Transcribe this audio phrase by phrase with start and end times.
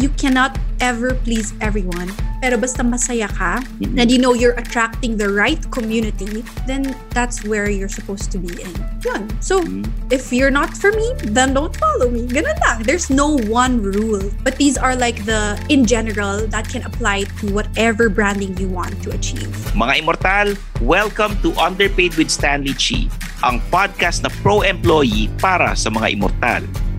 [0.00, 2.16] You cannot ever please everyone.
[2.40, 7.68] Pero basta masaya ka, and you know you're attracting the right community, then that's where
[7.68, 8.72] you're supposed to be in.
[9.04, 9.28] Yun.
[9.44, 9.60] So,
[10.08, 12.24] if you're not for me, then don't follow me.
[12.24, 12.88] Ganun lang.
[12.88, 14.32] There's no one rule.
[14.40, 18.96] But these are like the, in general, that can apply to whatever branding you want
[19.04, 19.52] to achieve.
[19.76, 20.48] Mga Immortal,
[20.80, 23.12] welcome to Underpaid with Stanley Chi,
[23.44, 26.91] ang podcast na pro-employee para sa mga Immortal.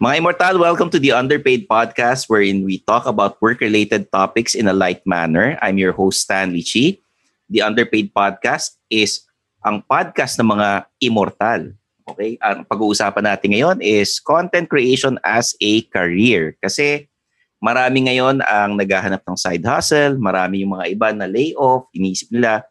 [0.00, 4.72] Mga Immortal, welcome to the Underpaid Podcast wherein we talk about work-related topics in a
[4.72, 5.60] light manner.
[5.60, 6.96] I'm your host, Stanley Chi.
[7.52, 9.28] The Underpaid Podcast is
[9.60, 11.76] ang podcast ng mga Immortal.
[12.08, 12.40] Okay?
[12.40, 16.56] Ang pag-uusapan natin ngayon is content creation as a career.
[16.64, 17.04] Kasi
[17.60, 22.64] marami ngayon ang naghahanap ng side hustle, marami yung mga iba na layoff, iniisip nila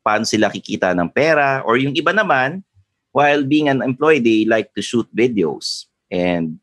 [0.00, 2.64] paano sila kikita ng pera, or yung iba naman,
[3.12, 5.84] while being an employee, they like to shoot videos.
[6.08, 6.56] And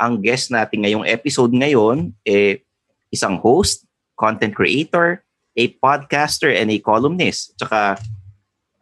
[0.00, 2.64] ang guest natin ngayong episode ngayon, eh,
[3.12, 3.84] isang host,
[4.16, 5.20] content creator,
[5.52, 7.52] a podcaster, and a columnist.
[7.60, 8.00] Tsaka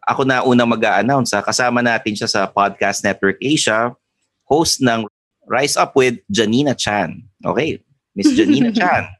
[0.06, 1.34] ako na unang mag-a-announce.
[1.34, 1.42] ha.
[1.42, 3.90] Kasama natin siya sa Podcast Network Asia,
[4.46, 5.04] host ng
[5.44, 7.18] Rise Up with Janina Chan.
[7.42, 7.82] Okay,
[8.14, 9.10] Miss Janina Chan.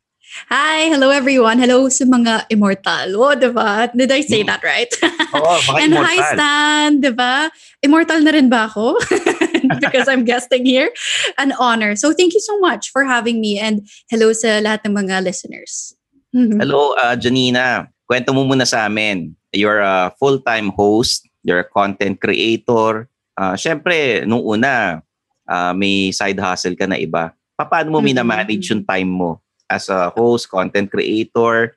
[0.52, 0.92] Hi!
[0.92, 1.56] Hello everyone!
[1.58, 3.16] Hello sa mga immortal.
[3.16, 3.88] Oh, diba?
[3.90, 4.48] Did I say Mm.
[4.48, 4.92] that right?
[5.34, 6.32] Oo, mga And hi immortal.
[6.34, 6.90] Stan!
[7.00, 7.34] Diba?
[7.82, 8.96] Immortal na rin ba ako?
[9.82, 10.88] Because I'm guesting here.
[11.36, 11.96] An honor.
[11.96, 15.92] So thank you so much for having me and hello sa lahat ng mga listeners.
[16.32, 17.88] Hello, uh, Janina.
[18.08, 19.32] Kwento mo muna sa amin.
[19.52, 21.24] You're a full-time host.
[21.44, 23.08] You're a content creator.
[23.32, 25.00] Uh, Siyempre, nung una,
[25.46, 27.32] uh, may side hustle ka na iba.
[27.56, 28.12] Pa- Paano mo Mhm.
[28.12, 31.76] minamanage yung time mo as a host, content creator,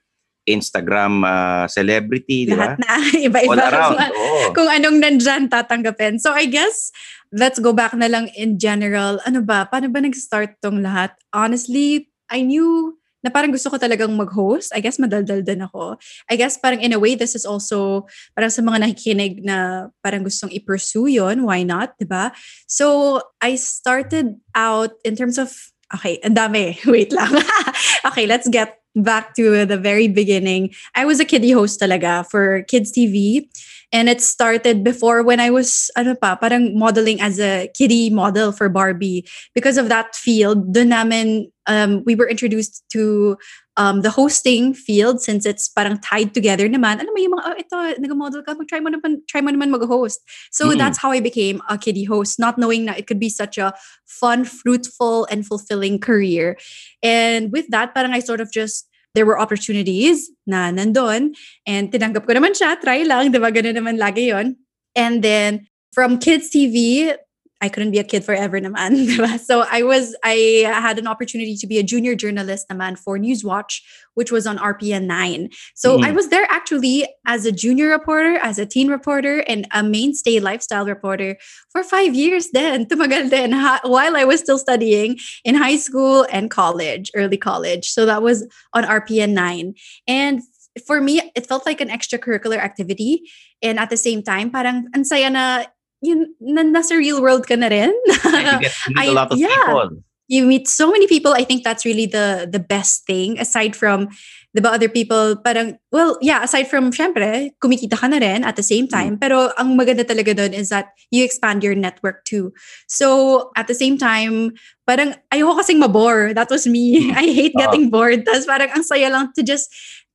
[0.52, 2.76] Instagram uh, celebrity, di ba?
[2.76, 2.96] Lahat na.
[3.28, 3.52] Iba-iba.
[3.52, 3.96] All around.
[3.98, 4.46] Kung- Oo.
[4.56, 6.20] Kung anong nandyan, tatanggapin.
[6.20, 6.92] So I guess,
[7.32, 9.24] let's go back na lang in general.
[9.24, 9.66] Ano ba?
[9.66, 11.16] Paano ba nag-start tong lahat?
[11.32, 14.74] Honestly, I knew na parang gusto ko talagang mag-host.
[14.74, 15.98] I guess madaldal din ako.
[16.26, 20.26] I guess parang in a way, this is also parang sa mga nakikinig na parang
[20.26, 21.46] gustong i-pursue yun.
[21.46, 21.94] Why not?
[22.02, 22.34] 'di ba?
[22.66, 25.54] So, I started out in terms of,
[25.94, 26.82] okay, ang dami.
[26.90, 27.30] Wait lang.
[28.10, 30.72] okay, let's get back to the very beginning.
[30.96, 33.48] I was a kiddie host talaga for Kids TV.
[33.92, 38.54] And it started before when I was, ano pa, parang modeling as a kiddie model
[38.54, 39.28] for Barbie.
[39.54, 43.38] Because of that field, dun namin, um, we were introduced to
[43.78, 47.00] um, the hosting field since it's parang tied together naman.
[47.00, 50.20] Alam mo yung mga, oh, ito, nag-model ka, mag-try mo naman, try mo naman mag-host.
[50.52, 50.78] So Mm.
[50.78, 53.74] that's how I became a kiddie host, not knowing that it could be such a
[54.06, 56.60] fun, fruitful, and fulfilling career.
[57.02, 61.36] And with that, parang I sort of just, there were opportunities na nandun
[61.68, 63.52] and tinanggap ko naman siya, try lang, di ba?
[63.52, 64.56] Ganun naman lagi yon.
[64.96, 67.12] And then from Kids TV,
[67.62, 69.38] I couldn't be a kid forever naman, ba?
[69.38, 73.82] So I was, I had an opportunity to be a junior journalist naman for Newswatch,
[74.16, 75.50] which was on RPN 9.
[75.76, 76.06] So Mm.
[76.06, 80.40] I was there actually as a junior reporter, as a teen reporter, and a mainstay
[80.40, 81.38] lifestyle reporter
[81.70, 83.54] for five years then, tumagal din,
[83.86, 87.92] while I was still studying in high school and college, early college.
[87.92, 89.76] So that was on RPN 9.
[90.08, 90.42] And
[90.88, 93.30] for me, it felt like an extracurricular activity.
[93.62, 95.66] And at the same time, parang ang saya na,
[96.02, 97.94] yun, na, nasa real world ka na rin.
[98.10, 99.48] You get meet I- a lot of yeah.
[99.50, 100.04] people.
[100.32, 101.36] you meet so many people.
[101.36, 104.08] I think that's really the the best thing aside from
[104.56, 108.64] the other people parang well yeah aside from syempre kumikita ka na rin at the
[108.64, 112.52] same time pero ang maganda talaga doon is that you expand your network too
[112.88, 114.56] so at the same time
[114.88, 117.68] parang ayoko kasing mabore that was me I hate Ah.
[117.68, 119.68] getting bored tas parang ang saya lang to just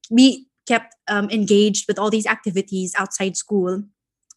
[0.09, 3.85] be kept um, engaged with all these activities outside school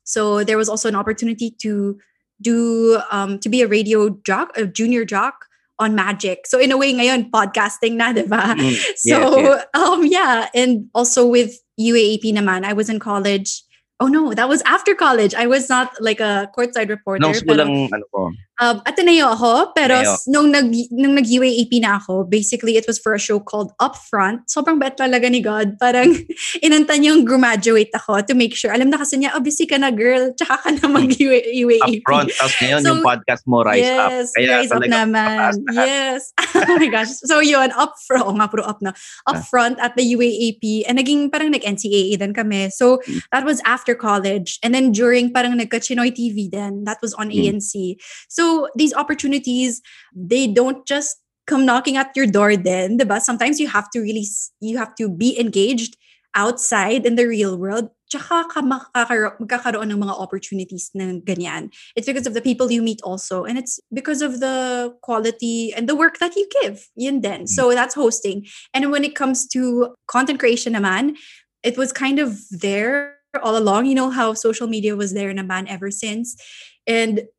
[0.09, 2.01] so there was also an opportunity to
[2.41, 5.45] do um, to be a radio jock a junior jock
[5.77, 6.43] on magic.
[6.49, 8.73] So in a way ngayon podcasting na diba Mm,
[9.05, 9.65] so yes, yes.
[9.77, 10.49] um yeah.
[10.57, 13.63] And also with UAAP naman I was in college.
[13.99, 15.31] Oh no that was after college.
[15.35, 19.95] I was not like a courtside reporter pero- sikulang, ano ko, um, Ateneo ako, pero
[19.99, 20.27] Ateneo.
[20.27, 24.45] nung nag nung nag-UAAP na ako, basically it was for a show called Upfront.
[24.47, 25.79] Sobrang bet talaga ni God.
[25.79, 26.11] Parang
[26.65, 28.71] inanta niyang graduate ako to make sure.
[28.71, 32.03] Alam na kasi niya, oh, busy ka na girl, tsaka ka na mag-UAAP.
[32.03, 32.29] upfront.
[32.35, 34.09] Tapos ngayon, So, yung podcast mo, Rise Up.
[34.11, 35.51] yes, Kaya rise up naman.
[35.71, 36.21] Yes.
[36.59, 37.11] oh my gosh.
[37.23, 38.91] So yun, up front, oh, nga puro up na.
[39.23, 39.35] Ah.
[39.35, 40.83] Up front at the UAAP.
[40.83, 42.69] And naging parang nag-NCAA din kami.
[42.69, 43.21] So Mm.
[43.31, 44.57] that was after college.
[44.59, 47.61] And then during parang nagka-Chinoy TV then, that was on Mm.
[47.61, 47.95] ANC.
[48.27, 49.81] So these opportunities,
[50.15, 51.17] they don't just
[51.47, 53.19] come knocking at your door then, diba?
[53.19, 54.25] Sometimes you have to really,
[54.61, 55.97] you have to be engaged
[56.35, 61.69] outside in the real world tsaka ka magkakaroon ng mga opportunities na ganyan.
[61.95, 63.45] It's because of the people you meet also.
[63.45, 66.89] And it's because of the quality and the work that you give.
[66.97, 67.45] Yun din.
[67.45, 67.75] So mm.
[67.77, 68.49] that's hosting.
[68.73, 71.15] And when it comes to content creation naman,
[71.61, 73.85] it was kind of there all along.
[73.85, 76.33] You know how social media was there naman ever since.
[76.89, 77.29] And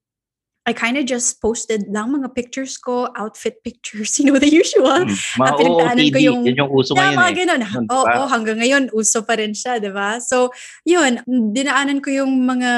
[0.68, 5.08] I kind of just posted lang mga pictures ko, outfit pictures, you know, the usual.
[5.08, 5.16] Mm.
[5.40, 7.36] Mga Ah, pinagdaanan ko yung- yun yung uso ngayon mga eh.
[7.40, 7.60] ganun.
[7.88, 8.26] Oo, diba?
[8.28, 10.20] hanggang ngayon, uso pa rin siya, di ba?
[10.20, 10.52] So,
[10.84, 12.70] yun, dinaanan ko yung mga,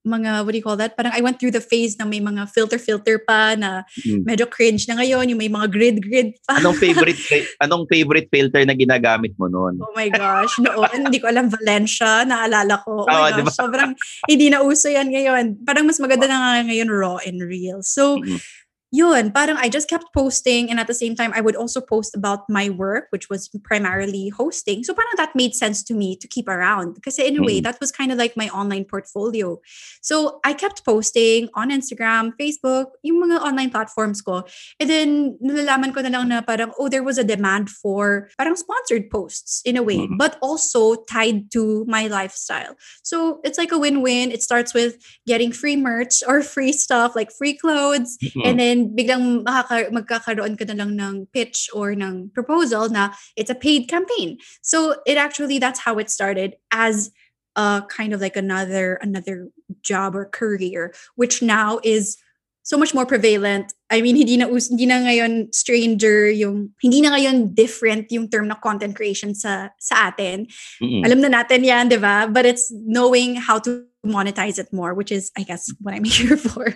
[0.00, 0.96] mga, what do you call that?
[0.96, 4.24] Parang I went through the phase na may mga filter-filter pa na Mm.
[4.24, 6.56] medyo cringe na ngayon, yung may mga grid-grid pa.
[6.56, 7.20] Anong favorite
[7.64, 9.76] anong favorite filter na ginagamit mo noon?
[9.78, 13.04] Oh my gosh, noon, hindi ko alam, Valencia, naalala ko.
[13.04, 13.50] Oh Oo, my di ba?
[13.52, 13.90] gosh, sobrang
[14.24, 15.44] hindi na uso yan ngayon.
[15.68, 17.84] Parang mas maganda na nga ngayon raw and real.
[17.84, 18.40] So, Mhm.
[18.90, 22.14] Yun, parang I just kept posting and at the same time, I would also post
[22.14, 24.82] about my work, which was primarily hosting.
[24.84, 26.94] So parang that made sense to me to keep around.
[26.94, 27.64] because in a way, Mhm.
[27.64, 29.60] that was kind of like my online portfolio.
[30.02, 34.42] So I kept posting on Instagram, Facebook, yung mga online platforms ko.
[34.80, 38.56] And then nalalaman ko na lang na parang, oh, there was a demand for parang
[38.56, 40.18] sponsored posts in a way, Mhm.
[40.18, 42.74] but also tied to my lifestyle.
[43.02, 44.32] So it's like a win-win.
[44.32, 44.96] It starts with
[45.26, 48.18] getting free merch or free stuff like free clothes.
[48.34, 48.42] Mm.
[48.46, 53.52] And then biglang makaka- magkakaroon ka na lang ng pitch or ng proposal na it's
[53.52, 54.38] a paid campaign.
[54.62, 57.10] So it actually that's how it started as
[57.56, 59.50] a kind of like another another
[59.82, 62.16] job or career which now is
[62.62, 63.72] so much more prevalent.
[63.90, 68.30] I mean, hindi na us- hindi na ngayon stranger yung hindi na ngayon different yung
[68.30, 70.46] term na content creation sa sa atin.
[70.78, 71.02] Mm-mm.
[71.02, 72.30] Alam na natin 'yan, 'di ba?
[72.30, 76.36] But it's knowing how to monetize it more, which is I guess what I'm here
[76.36, 76.72] for.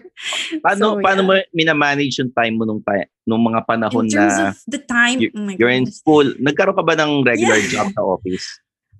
[0.61, 1.29] Paano So, paano yeah.
[1.29, 2.85] mo minamanage yung time mo nung
[3.25, 6.01] nung mga panahon in terms na of the time, you- oh you're in goodness.
[6.05, 6.27] school?
[6.37, 7.71] Nagkaroon ka ba ng regular Yeah.
[7.73, 8.45] job sa office?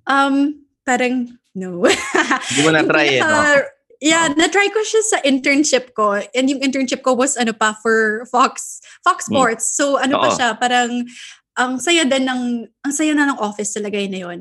[0.09, 1.85] Um, parang no.
[2.49, 3.61] Hindi mo na-try eh, no?
[4.03, 4.35] Yeah, Oh.
[4.35, 6.19] na-try ko siya sa internship ko.
[6.35, 9.37] And yung internship ko was ano pa for Fox Fox Hmm.
[9.37, 9.65] Sports.
[9.77, 10.35] So ano pa Oo.
[10.35, 11.05] siya, parang
[11.55, 12.41] ang saya din ng
[12.83, 14.39] ang saya na ng office talaga yun na yun.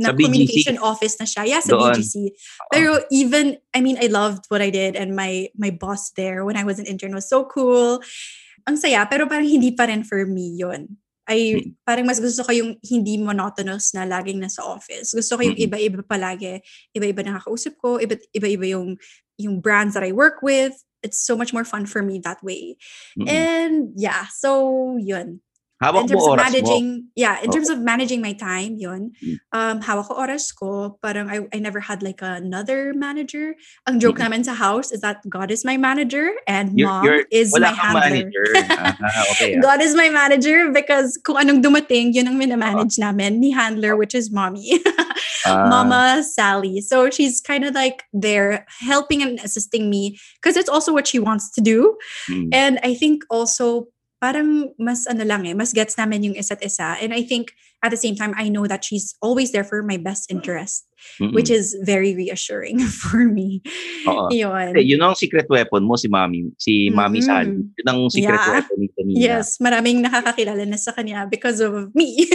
[0.00, 0.24] Na Sa BGC?
[0.24, 1.42] communication office na siya.
[1.44, 1.92] Yeah, sa Doon.
[1.92, 2.32] BGC.
[2.72, 6.56] Pero even I mean I loved what I did and my my boss there when
[6.56, 8.00] I was an intern was so cool.
[8.64, 10.96] Ang saya pero parang hindi pa rin for me yun.
[11.28, 11.66] I Mm.
[11.86, 15.14] parang mas gusto ko yung hindi monotonous na laging nasa office.
[15.14, 16.58] Gusto ko yung iba-iba palagi.
[16.90, 18.96] Iba-iba nakakausap ko, iba- iba-iba yung
[19.38, 20.72] yung brands that I work with.
[21.02, 22.74] It's so much more fun for me that way.
[23.18, 23.26] Mm-mm.
[23.28, 25.42] And yeah, so yun.
[25.82, 26.46] Hawak in terms of oras mo.
[26.46, 26.86] managing,
[27.18, 27.54] yeah, in Oo.
[27.58, 29.10] terms of managing my time, yun.
[29.18, 29.36] Mm.
[29.50, 30.96] Um, hawak ko oras ko.
[31.02, 33.58] Parang I, I never had like another manager.
[33.90, 34.30] Ang joke Mm-mm.
[34.30, 37.74] namin sa house is that God is my manager and You're- mom you're- is my
[37.74, 38.06] handler.
[38.30, 38.46] manager.
[39.02, 39.58] ah, okay.
[39.58, 39.60] ah.
[39.60, 44.14] God is my manager because kung anong dumating, yun ang minamanage namin ni handler, which
[44.14, 44.78] is mommy.
[45.42, 46.78] Ah, Mama Sally.
[46.80, 51.18] So she's kind of like there helping and assisting me because it's also what she
[51.18, 51.98] wants to do.
[52.30, 52.46] mm.
[52.54, 53.90] And I think also
[54.22, 56.94] parang mas ano lang eh, mas gets namin yung isa't isa.
[57.02, 57.50] And I think
[57.82, 60.86] at the same time, I know that she's always there for my best interest,
[61.18, 61.34] Mm-mm.
[61.34, 63.66] which is very reassuring for me.
[64.06, 64.30] Oo.
[64.30, 64.78] Yun.
[64.78, 66.54] Eh, yun ang secret weapon mo, si Mami.
[66.54, 67.26] Si Mami Mhm.
[67.26, 67.58] Sally.
[67.66, 68.54] Yun ang secret Yeah.
[68.54, 69.18] weapon ni Tanina.
[69.18, 72.22] Yes, maraming nakakakilala na sa kanya because of me.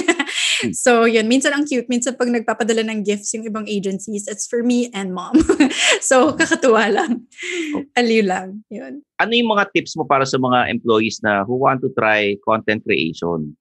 [0.58, 0.74] Hmm.
[0.74, 1.86] so, yun, minsan ang cute.
[1.86, 5.38] Minsan pag nagpapadala ng gifts yung ibang agencies, it's for me and mom.
[6.02, 7.12] so, kakatuwa lang.
[7.76, 7.84] Oh.
[7.94, 8.66] Aliw lang.
[8.74, 9.06] Yun.
[9.20, 12.82] Ano yung mga tips mo para sa mga employees na who want to try content
[12.82, 13.54] creation?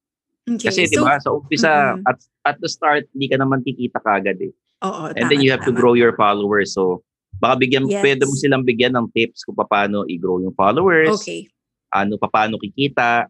[0.46, 2.06] Okay, Kasi di so, ba sa umpisa, Mm-mm.
[2.06, 4.54] at, at the start, hindi ka naman kikita kagad eh.
[4.80, 5.80] oo, And tama, then you have to tama.
[5.82, 6.72] grow your followers.
[6.72, 7.02] So,
[7.36, 8.00] baka bigyan, Yes.
[8.00, 11.50] pwede mo silang bigyan ng tips kung paano i-grow yung followers, Okay.
[11.90, 13.26] ano, paano kikita,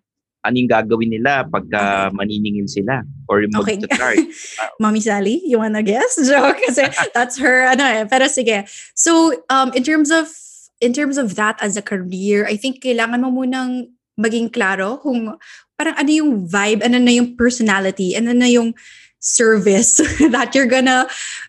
[0.46, 3.82] ano yung gagawin nila pagka maniningil sila or Okay.
[3.82, 4.18] mag-start.
[4.82, 6.14] Mommy Sally, you wanna guess?
[6.30, 6.62] Joke.
[6.70, 6.86] Kasi
[7.16, 8.02] that's her, ano eh.
[8.06, 8.64] Pero sige.
[8.94, 10.30] So, um, in terms of,
[10.78, 15.34] in terms of that as a career, I think kailangan mo munang maging klaro kung
[15.76, 18.72] parang ano yung vibe, ano na yung personality, ano na yung
[19.20, 19.96] service
[20.30, 21.08] that you're gonna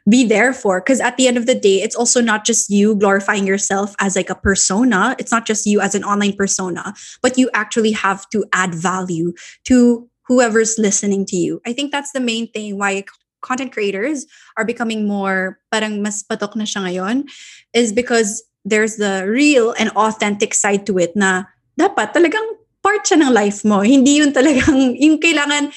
[0.09, 0.81] be there for.
[0.81, 4.15] Because at the end of the day, it's also not just you glorifying yourself as
[4.15, 5.15] like a persona.
[5.19, 9.33] It's not just you as an online persona, but you actually have to add value
[9.65, 11.62] to whoever's listening to you.
[11.65, 13.05] I think that's the main thing why
[13.41, 14.25] content creators
[14.57, 17.29] are becoming more parang mas patok na siya ngayon
[17.71, 21.47] is because there's the real and authentic side to it na
[21.79, 22.43] dapat talagang
[22.83, 23.79] part siya ng life mo.
[23.79, 25.71] Hindi yun talagang, yung kailangan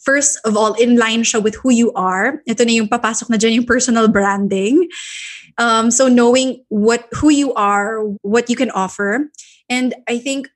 [0.00, 2.40] first of all, in line siya with who you are.
[2.48, 4.88] Ito na yung papasok na dyan yung personal branding.
[5.60, 9.28] Um, so knowing what who you are, what you can offer.
[9.68, 10.48] And I think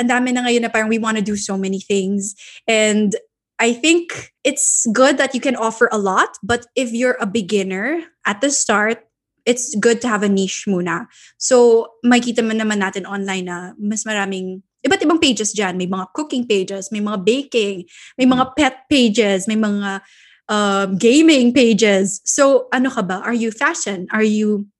[0.00, 2.34] ang dami na ngayon na parang we want to do so many things.
[2.68, 3.16] And
[3.58, 8.04] I think it's good that you can offer a lot, but if you're a beginner
[8.26, 9.08] at the start,
[9.46, 11.06] it's good to have a niche muna.
[11.38, 15.74] So, makita mo naman natin online na mas maraming iba't ibang pages dyan.
[15.74, 17.84] May mga cooking pages, may mga baking,
[18.16, 20.00] may mga pet pages, may mga
[20.48, 22.22] um, gaming pages.
[22.24, 23.20] So, ano ka ba?
[23.26, 24.06] Are you fashion?
[24.14, 24.70] Are you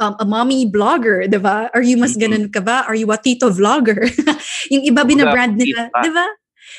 [0.00, 1.68] um, a mommy blogger, di ba?
[1.76, 2.88] Are you mas ganun ka ba?
[2.88, 4.08] Are you a tito vlogger?
[4.72, 6.26] yung iba binabrand nila, di ba?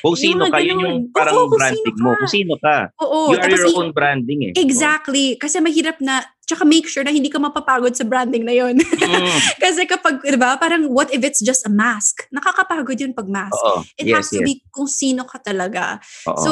[0.02, 2.18] Kung sino ka, yun yung parang Oo, branding mo.
[2.18, 2.90] Kung sino ka.
[3.06, 3.36] Oo.
[3.36, 4.52] You are your own branding eh.
[4.58, 5.38] Exactly.
[5.38, 8.76] Kasi mahirap na, tsaka make sure na hindi ka mapapagod sa branding na yun.
[8.76, 9.32] Mm.
[9.64, 12.28] Kasi kapag, di ba, parang what if it's just a mask?
[12.36, 13.56] Nakakapagod yun pag mask.
[13.56, 13.88] Oo.
[13.96, 14.48] It yes, has to yes.
[14.52, 16.04] be kung sino ka talaga.
[16.28, 16.44] Oo.
[16.44, 16.52] So,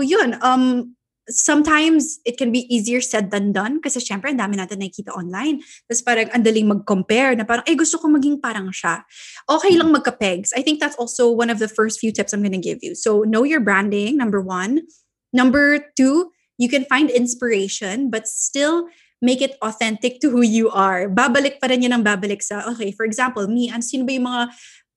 [0.00, 0.40] yun.
[0.40, 0.96] Um,
[1.28, 5.60] sometimes it can be easier said than done kasi syempre ang dami natin nakikita online.
[5.88, 9.04] Tapos parang ang daling mag-compare na parang, eh gusto ko maging parang siya.
[9.48, 10.52] Okay lang magka-pegs.
[10.56, 12.92] I think that's also one of the first few tips I'm gonna give you.
[12.96, 14.84] So know your branding, number one.
[15.32, 18.86] Number two, you can find inspiration but still
[19.24, 21.08] make it authentic to who you are.
[21.08, 24.28] Babalik pa rin yun ang babalik sa, okay, for example, me, ano, sino ba yung
[24.28, 24.42] mga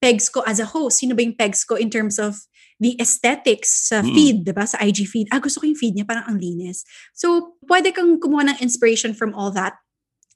[0.03, 0.99] pegs ko as a host?
[0.99, 2.35] Sino ba yung pegs ko in terms of
[2.77, 4.11] the aesthetics sa Mm.
[4.13, 4.67] feed, di ba?
[4.67, 5.31] Sa IG feed.
[5.31, 6.83] Ah, gusto ko yung feed niya, parang ang linis.
[7.15, 9.79] So, pwede kang kumuha ng inspiration from all that,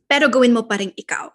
[0.10, 1.30] pero gawin mo pa rin ikaw.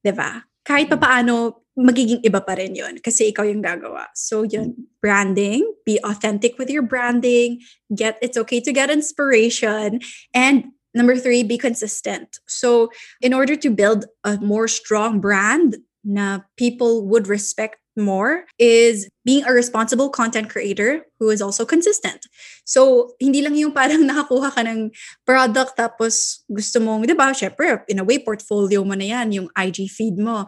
[0.00, 0.46] Di ba?
[0.64, 4.08] Kahit pa paano, magiging iba pa rin yun kasi ikaw yung gagawa.
[4.16, 7.60] So, yun, branding, be authentic with your branding,
[7.92, 10.00] get, it's okay to get inspiration,
[10.32, 12.38] and number three, be consistent.
[12.46, 19.08] So, in order to build a more strong brand na people would respect more is
[19.24, 22.26] being a responsible content creator who is also consistent.
[22.64, 24.90] So, hindi lang yung parang nakakuha ka ng
[25.26, 29.48] product tapos gusto mong, di ba, syempre, in a way, portfolio mo na yan, yung
[29.58, 30.46] IG feed mo.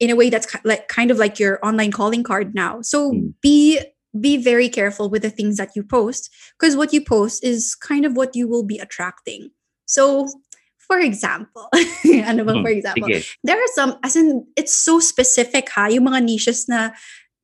[0.00, 2.80] In a way, that's like kind of like your online calling card now.
[2.80, 3.34] So, Mm.
[3.42, 3.80] be
[4.14, 8.06] be very careful with the things that you post because what you post is kind
[8.06, 9.50] of what you will be attracting.
[9.86, 10.26] So,
[10.84, 11.68] for example,
[12.28, 13.08] ano bang Mm, for example?
[13.08, 13.24] Sige.
[13.44, 16.92] there are some, as in, it's so specific ha, yung mga niches na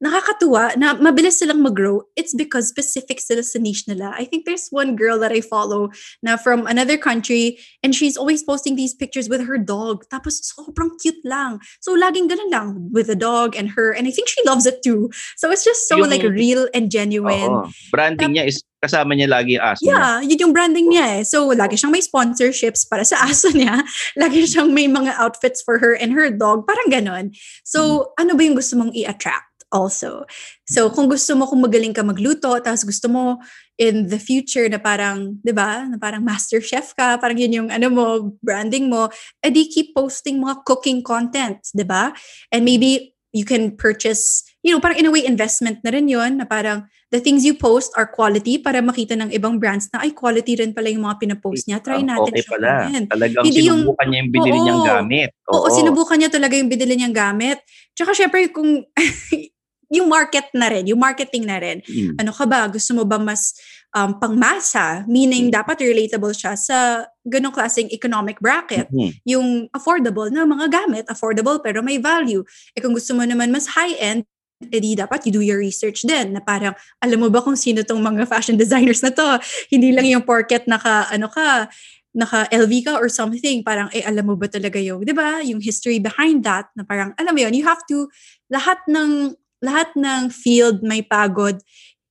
[0.01, 4.17] nakakatuwa, na mabilis silang mag-grow, it's because specific sila sa niche nila.
[4.17, 5.93] I think there's one girl that I follow
[6.25, 10.09] na from another country and she's always posting these pictures with her dog.
[10.09, 11.61] Tapos sobrang cute lang.
[11.85, 14.81] So laging ganun lang with the dog and her and I think she loves it
[14.81, 15.13] too.
[15.37, 17.53] So it's just so Yung- like real and genuine.
[17.53, 17.69] Oo.
[17.93, 19.93] Branding niya is kasama niya lagi yung aso niya.
[19.93, 21.23] Yeah, yun yung branding niya eh.
[21.29, 23.85] So, lagi siyang may sponsorships para sa aso niya.
[24.17, 26.65] Lagi siyang may mga outfits for her and her dog.
[26.65, 27.37] Parang ganon.
[27.61, 30.27] So, ano ba yung gusto mong i-attract also?
[30.67, 33.39] So, kung gusto mo, kung magaling ka magluto, tapos gusto mo
[33.75, 37.69] in the future na parang, di ba, na parang master chef ka, parang yun yung
[37.73, 38.05] ano mo,
[38.45, 39.09] branding mo,
[39.41, 42.13] edi keep posting mga cooking content, di ba?
[42.53, 46.43] And maybe you can purchase, you know, parang in a way investment na rin yun,
[46.43, 50.15] na parang the things you post are quality para makita ng ibang brands na ay
[50.15, 51.83] quality rin pala yung mga pinapost niya.
[51.83, 52.71] Try Ah, natin okay siya pala.
[52.87, 53.05] kunin.
[53.11, 54.63] Talagang Hindi yung- sinubukan niya yung binili Oo.
[54.63, 55.29] niyang gamit.
[55.51, 57.59] Oo, sinubukan niya talaga yung binili niyang gamit.
[57.95, 58.83] Tsaka syempre kung
[59.91, 61.83] yung market na rin, yung marketing na rin.
[61.83, 62.15] Mm.
[62.23, 62.71] Ano ka ba?
[62.71, 63.59] Gusto mo ba mas
[63.91, 65.03] um, pangmasa?
[65.11, 65.55] Meaning Mm.
[65.55, 68.87] dapat relatable siya sa ganong klaseng economic bracket.
[68.95, 69.11] Mhm.
[69.27, 72.47] Yung affordable na mga gamit, affordable pero may value.
[72.73, 74.23] Eh kung gusto mo naman mas high-end,
[74.61, 78.05] edi dapat you do your research din na parang alam mo ba kung sino tong
[78.05, 79.41] mga fashion designers na to
[79.73, 81.65] hindi lang yung porket naka ano ka
[82.13, 85.65] naka LV ka or something parang eh alam mo ba talaga yung 'di ba yung
[85.65, 88.05] history behind that na parang alam mo yun you have to
[88.53, 91.61] lahat ng lahat ng field may pagod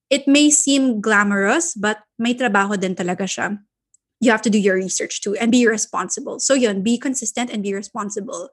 [0.09, 3.61] it may seem glamorous but may trabaho din talaga siya.
[4.19, 6.41] You have to do your research too and be responsible.
[6.41, 8.49] So yun be consistent and be responsible.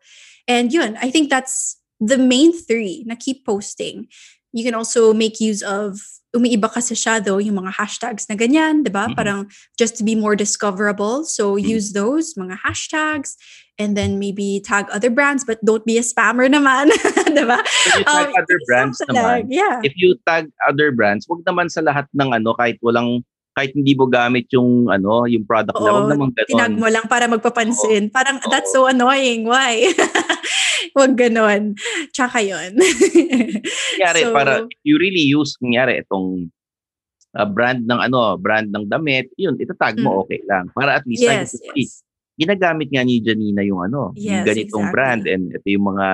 [0.47, 4.09] And yun i think that's the main three na keep posting.
[4.53, 6.01] You can also make use of
[6.35, 9.07] umiiba kasi siya though yung mga hashtags na ganyan, 'di ba?
[9.07, 9.15] Mhm.
[9.15, 9.41] Parang
[9.79, 11.23] just to be more discoverable.
[11.25, 11.65] So Mhm.
[11.79, 13.37] use those mga hashtags
[13.77, 16.89] and then maybe tag other brands but don't be a spammer naman,
[17.37, 17.61] 'di ba?
[17.63, 19.79] If you tag Um, other brands naman, yeah.
[19.85, 23.21] if you tag other brands, wag naman sa lahat ng ano, kahit walang,
[23.57, 26.49] kahit hindi mo gamit yung ano, yung product na, wag Oo, naman ganon.
[26.53, 28.13] Tinag mo lang para magpapansin.
[28.13, 28.49] Parang Oo.
[28.53, 29.49] that's so annoying.
[29.49, 29.93] Why?
[30.95, 31.75] Wag ganon.
[32.13, 32.77] Tsaka yun.
[33.97, 36.53] Kunyari, So, para you really use, kunyari, itong
[37.35, 40.23] uh, brand ng ano, brand ng damit, yun, itatag mo, Mm.
[40.25, 40.65] okay lang.
[40.73, 42.01] Para at least, Yes, like, "Hey, yes.
[42.37, 44.95] ginagamit nga ni Janina yung ano, yung Yes, ganitong exactly.
[44.95, 46.07] brand and ito yung mga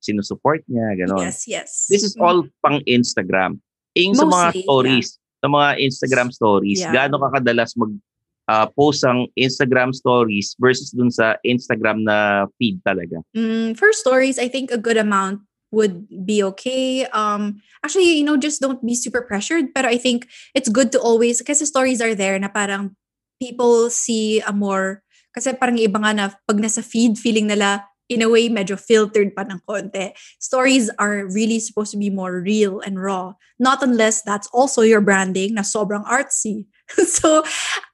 [0.00, 1.24] sinusupport niya, ganon.
[1.26, 1.70] Yes, yes.
[1.88, 2.22] This is Mm.
[2.22, 3.58] all pang Instagram.
[3.96, 5.08] Eh, yung sa mga Mostly, stories,
[5.40, 6.92] sa mga Instagram stories, Yeah.
[6.92, 7.92] gaano ka kadalas mag
[8.48, 13.22] uh, post ang Instagram stories versus dun sa Instagram na feed talaga?
[13.36, 15.42] Mm, for stories, I think a good amount
[15.74, 17.04] would be okay.
[17.10, 19.74] Um, actually, you know, just don't be super pressured.
[19.74, 22.94] But I think it's good to always, kasi stories are there na parang
[23.42, 25.02] people see a more,
[25.34, 29.34] kasi parang iba nga na pag nasa feed, feeling nila, in a way, medyo filtered
[29.34, 30.14] pa ng konti.
[30.38, 33.34] Stories are really supposed to be more real and raw.
[33.58, 36.66] Not unless that's also your branding na sobrang artsy.
[37.18, 37.42] so,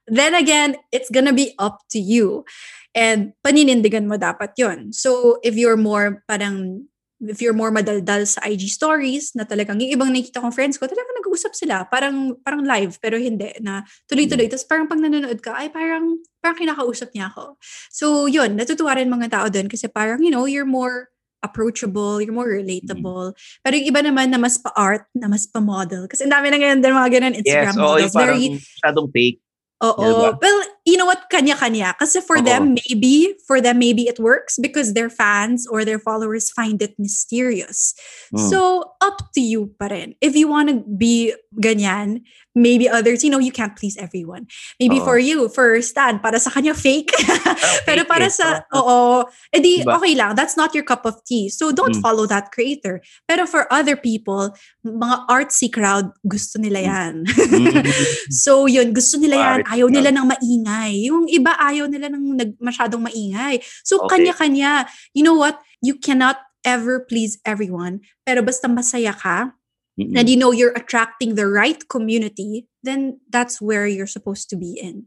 [0.07, 2.45] then again, it's gonna be up to you.
[2.93, 4.93] And paninindigan mo dapat yon.
[4.93, 6.85] So, if you're more parang
[7.23, 10.87] if you're more madaldal sa IG stories na talagang yung ibang nakikita kong friends ko,
[10.87, 11.87] talagang nag-uusap sila.
[11.87, 13.47] Parang, parang live, pero hindi.
[13.63, 14.51] Na tuloy-tuloy.
[14.51, 17.55] Tapos parang pag nanonood ka, ay parang, parang kinakausap niya ako.
[17.91, 22.35] So, yun, natutuwa rin mga tao doon kasi parang, you know, you're more approachable, you're
[22.35, 23.35] more relatable.
[23.63, 26.07] Pero yung iba naman na mas pa-art, na mas pa-model.
[26.07, 28.03] Kasi ang dami na ngayon din mga ganun Instagram yes, oh, models.
[28.03, 29.39] yung parang Very, masyadong fake.
[29.83, 29.99] Oo.
[29.99, 30.29] Diba?
[30.39, 31.29] Well, you know what?
[31.31, 31.95] Kanya-kanya.
[31.99, 32.43] Kasi for Oo.
[32.43, 36.93] them, maybe, for them, maybe it works because their fans or their followers find it
[36.99, 37.93] mysterious.
[38.35, 38.49] Mm.
[38.49, 40.15] So, up to you pa rin.
[40.19, 42.23] If you want to be ganyan,
[42.55, 44.45] maybe others, you know, you can't please everyone.
[44.79, 45.05] Maybe Oo.
[45.05, 47.09] for you, for Stan, para sa kanya fake.
[47.87, 48.33] Pero fake para eh.
[48.33, 49.23] sa, oo,
[49.55, 49.97] edi Diba?
[49.97, 50.35] okay lang.
[50.35, 51.47] That's not your cup of tea.
[51.49, 52.01] So, don't Mm.
[52.01, 52.99] follow that creator.
[53.29, 54.49] Pero for other people,
[54.81, 57.23] mga artsy crowd, gusto nila yan.
[57.29, 57.85] Mm.
[58.43, 59.59] So yun, gusto nila yan.
[59.69, 60.25] Ayaw nila ng
[60.73, 61.05] maingay.
[61.05, 63.61] Yung iba ayaw nila ng nag, masyadong maingay.
[63.85, 64.17] So Okay.
[64.17, 64.89] kanya-kanya.
[65.13, 65.61] You know what?
[65.81, 68.01] You cannot ever please everyone.
[68.25, 69.53] Pero basta masaya ka,
[69.99, 70.17] Mm-mm.
[70.17, 74.79] and you know you're attracting the right community, then that's where you're supposed to be
[74.79, 75.05] in.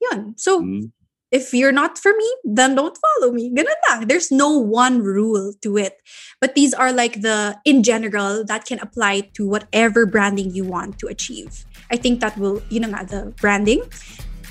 [0.00, 0.34] Yun.
[0.36, 0.90] So Mm.
[1.30, 3.50] if you're not for me, then don't follow me.
[3.50, 4.06] Ganun lang.
[4.06, 5.98] There's no one rule to it.
[6.40, 10.98] But these are like the, in general, that can apply to whatever branding you want
[11.02, 11.66] to achieve.
[11.90, 13.82] I think that will, you know the branding,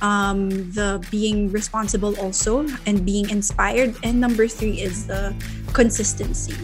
[0.03, 3.95] um, the being responsible also, and being inspired.
[4.03, 5.33] And number three is the
[5.74, 6.55] consistency.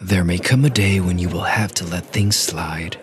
[0.00, 2.96] There may come a day when you will have to let things slide.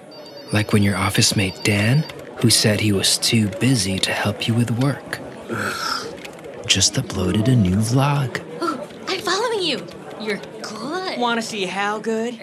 [0.54, 2.06] Like when your office mate Dan,
[2.38, 5.20] who said he was too busy to help you with work,
[6.66, 8.42] just uploaded a new vlog.
[8.62, 9.86] Oh, I'm following you.
[10.22, 11.20] You're good.
[11.20, 12.40] Want to see how good?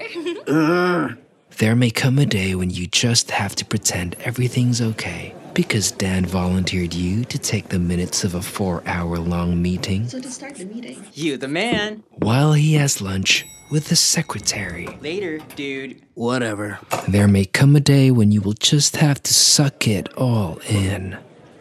[1.58, 6.24] There may come a day when you just have to pretend everything's okay because Dan
[6.24, 10.56] volunteered you to take the minutes of a four hour long meeting So to start
[10.56, 11.04] the meeting.
[11.12, 12.02] You the man.
[12.16, 14.86] while he has lunch with the secretary.
[15.00, 16.02] Later, dude.
[16.14, 16.78] Whatever.
[17.08, 21.16] There may come a day when you will just have to suck it all in.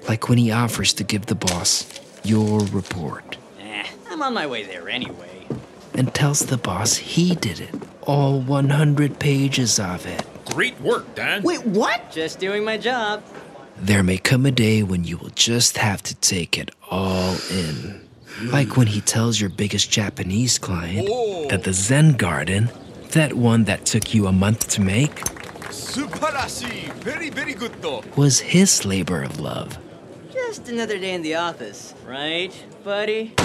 [0.08, 1.86] Like when he offers to give the boss
[2.24, 5.31] your report Eh, I'm on my way there anyway
[6.02, 7.76] and tells the boss he did it.
[8.02, 10.26] All 100 pages of it.
[10.46, 11.44] Great work, Dan.
[11.44, 12.12] Wait, what?
[12.12, 13.24] Just doing my job.
[13.78, 18.02] There may come a day when you will just have to take it all in.
[18.46, 21.48] Like when he tells your biggest Japanese client oh.
[21.50, 22.72] that the Zen garden,
[23.12, 25.22] that one that took you a month to make,
[27.04, 29.78] very, very good, was his labor of love.
[30.34, 32.52] Just another day in the office, right,
[32.84, 33.36] buddy?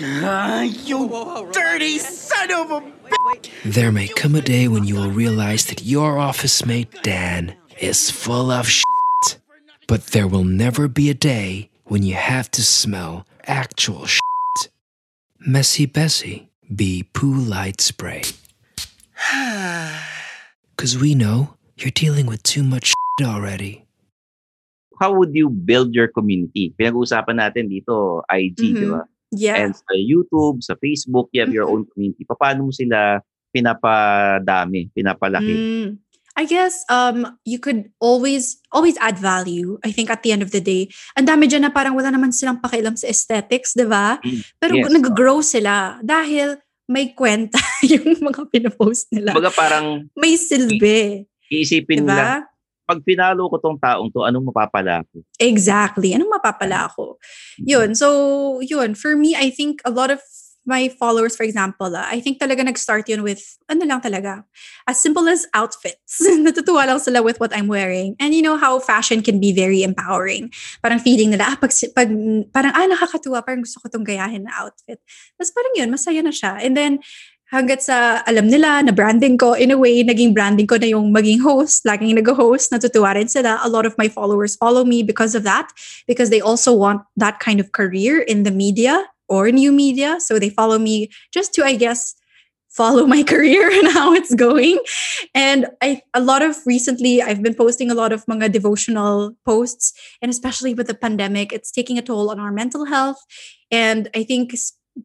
[0.00, 2.12] You Whoa, whoa, whoa, dirty man.
[2.12, 3.50] son of a Wait, wait.
[3.64, 8.10] There may come a day when you will realize that your office mate Dan is
[8.10, 8.84] full of shit.
[9.86, 14.70] But there will never be a day when you have to smell actual shit.
[15.40, 18.22] Messy Bessie, be poo light spray.
[20.76, 23.84] Cause we know you're dealing with too much shit already.
[24.98, 26.72] How would you build your community?
[26.78, 28.92] Pinag-uusapan natin dito, IG, di Mhm.
[28.96, 29.02] ba?
[29.30, 29.58] Yeah.
[29.62, 32.26] And sa YouTube, sa Facebook, you have your own community.
[32.26, 33.22] Paano mo sila
[33.54, 35.54] pinapadami, pinapalaki?
[35.54, 35.88] Mm.
[36.38, 39.76] I guess um you could always always add value.
[39.82, 40.88] I think at the end of the day,
[41.18, 44.22] ang dami dyan na parang wala naman silang pakialam sa aesthetics, 'di ba?
[44.22, 44.40] Mm.
[44.62, 44.88] Pero Yes.
[44.94, 47.58] nag-grow sila dahil may kwenta
[47.92, 49.34] yung mga pinopost nila.
[49.34, 52.46] Baga parang May silbi, iisipin 'di nila?
[52.90, 55.22] Pag pinalo ko tong taong to, anong mapapala ko?
[55.38, 56.10] Exactly.
[56.10, 57.22] Anong mapapala ako?
[57.62, 57.94] Yun.
[57.94, 58.98] So, yun.
[58.98, 60.18] For me, I think a lot of
[60.66, 64.44] my followers, for example, ah, I think talaga nag-start yun with, ano lang talaga,
[64.84, 66.20] as simple as outfits.
[66.44, 68.14] Natutuwa lang sila with what I'm wearing.
[68.20, 70.52] And you know how fashion can be very empowering.
[70.82, 72.10] Parang feeling nila, ah, pag, pag
[72.52, 75.00] parang, ah, nakakatuwa, parang gusto ko tong gayahin na outfit.
[75.38, 76.60] Tapos parang yun, masaya na siya.
[76.60, 77.00] And then,
[77.50, 81.10] hanggat sa alam nila na branding ko, in a way, naging branding ko na yung
[81.10, 83.58] maging host, laging nag-host, natutuwa rin sila.
[83.62, 85.68] A lot of my followers follow me because of that,
[86.06, 90.22] because they also want that kind of career in the media or new media.
[90.22, 92.14] So they follow me just to, I guess,
[92.70, 94.78] follow my career and how it's going.
[95.34, 99.92] And I a lot of recently I've been posting a lot of mga devotional posts
[100.22, 103.18] and especially with the pandemic it's taking a toll on our mental health
[103.70, 104.54] and I think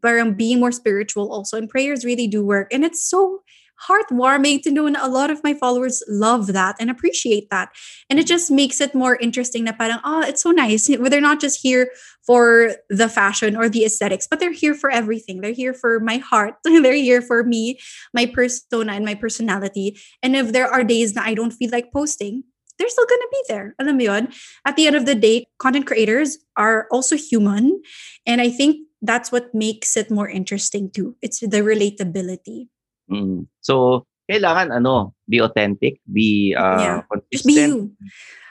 [0.01, 1.57] parang being more spiritual also.
[1.57, 2.73] And prayers really do work.
[2.73, 3.41] And it's so
[3.87, 7.69] heartwarming to know and a lot of my followers love that and appreciate that.
[8.09, 10.87] And it just makes it more interesting na parang, oh, it's so nice.
[10.99, 11.91] They're not just here
[12.25, 15.41] for the fashion or the aesthetics, but they're here for everything.
[15.41, 16.55] They're here for my heart.
[16.63, 17.79] they're here for me,
[18.13, 19.99] my persona and my personality.
[20.23, 22.43] And if there are days that I don't feel like posting,
[22.79, 23.75] they're still gonna be there.
[23.79, 24.29] Alam?
[24.65, 27.81] At the end of the day, content creators are also human.
[28.25, 31.15] And I think that's what makes it more interesting too.
[31.21, 32.67] It's the relatability.
[33.09, 33.47] Mm.
[33.61, 36.99] So, kailangan ano, be authentic, be uh, Yeah.
[37.05, 37.31] consistent.
[37.31, 37.77] Just be you.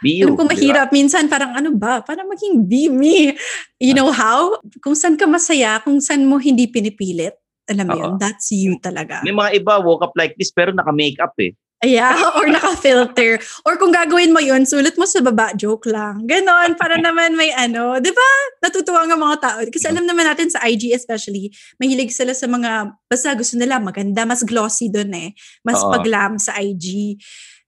[0.03, 0.89] Be you, Alam ko mahirap.
[0.95, 2.05] Minsan parang ano ba?
[2.07, 3.35] Parang maging be me.
[3.83, 4.59] You know how?
[4.85, 7.35] Kung saan ka masaya, kung saan mo hindi pinipilit.
[7.65, 8.13] Alam mo yun?
[8.21, 9.25] That's you talaga.
[9.25, 11.57] May mga iba woke up like this pero naka-makeup eh.
[11.85, 13.39] Yeah, or naka-filter.
[13.69, 16.25] Or kung gagawin mo yun, sulit mo sa baba, joke lang.
[16.25, 18.01] Ganon, para naman may ano.
[18.01, 18.31] Di ba?
[18.65, 19.59] Natutuwa nga mga tao.
[19.69, 24.25] Kasi alam naman natin sa IG especially, mahilig sila sa mga, basta gusto nila maganda,
[24.25, 25.37] mas glossy dun eh.
[25.61, 25.93] Mas Oo.
[25.93, 27.21] paglam sa IG.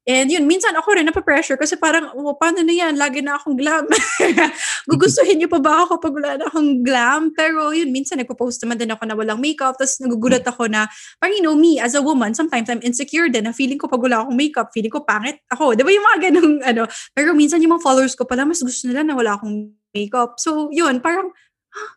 [0.06, 2.94] And yun, minsan ako rin napapressure kasi parang, oh, paano na yan?
[2.94, 3.90] Lagi na akong glam.
[4.90, 7.34] Gugustuhin niyo pa ba ako pag wala na akong glam?
[7.34, 9.74] Pero yun, minsan nagpo-post naman din ako na walang makeup.
[9.74, 10.86] Tapos nagugulat ako na,
[11.18, 13.98] parang you know me, as a woman, sometimes I'm insecure din na feeling ko pag
[13.98, 15.74] wala akong makeup, feeling ko pangit ako.
[15.74, 16.82] Di ba yung mga ganong ano?
[17.10, 20.38] Pero minsan yung mga followers ko pala, mas gusto nila na wala akong makeup.
[20.38, 21.34] So yun, parang,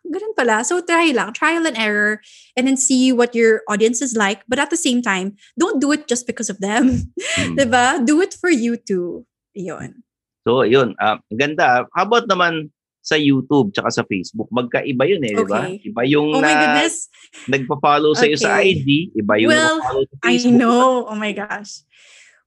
[0.06, 0.64] ganun pala.
[0.64, 2.22] So try lang, trial and error,
[2.56, 4.44] and then see what your audience is like.
[4.48, 7.14] But at the same time, don't do it just because of them.
[7.40, 7.56] Mm.
[7.56, 8.04] Diba?
[8.04, 9.24] Do it for you too.
[9.56, 10.04] Yun.
[10.44, 10.96] So, yun.
[11.00, 11.88] ang ganda.
[11.96, 14.52] How about naman sa YouTube tsaka sa Facebook?
[14.52, 15.68] Magkaiba yun eh, di ba?
[15.72, 15.88] Okay.
[15.88, 17.08] Iba yung Oh my na goodness.
[17.48, 18.76] nagpa-follow sa sa Okay.
[18.76, 20.58] IG, iba yung Well, nagpa-follow sa I Facebook.
[20.60, 21.08] know.
[21.08, 21.84] Oh my gosh.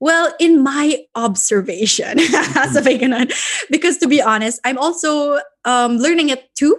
[0.03, 2.19] Well, in my observation,
[2.75, 3.31] sabay ganun.
[3.71, 6.75] because to be honest, I'm also um, learning it too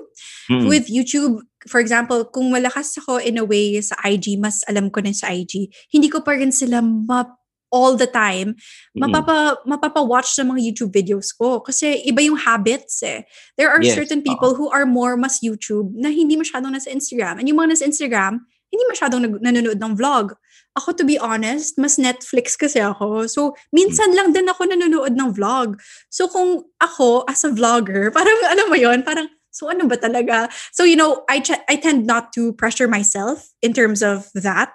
[0.51, 0.67] Mm.
[0.67, 1.39] with YouTube.
[1.71, 5.31] For example, kung malakas ako in a way sa IG, mas alam ko na sa
[5.31, 7.31] IG, hindi ko pa rin sila map
[7.71, 8.59] all the time
[8.91, 9.07] Mm.
[9.07, 13.23] mapapa mapapa-watch sa mga YouTube videos ko kasi iba yung habits eh.
[13.55, 17.39] There are Yes, certain people who are more mas YouTube na hindi masyadong nasa Instagram.
[17.39, 20.33] And yung mga nasa Instagram, hindi masyadong nag- nanonood ng vlog.
[20.73, 23.29] Ako to be honest, mas Netflix kasi ako.
[23.29, 25.77] So minsan lang din ako nanonood ng vlog.
[26.09, 30.49] So kung ako as a vlogger, parang alam mo yon, parang so ano ba talaga?
[30.73, 34.73] So you know, I ch- I tend not to pressure myself in terms of that